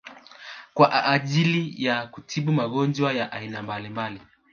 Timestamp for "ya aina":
3.13-3.63